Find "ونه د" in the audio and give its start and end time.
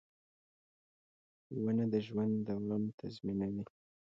1.61-1.95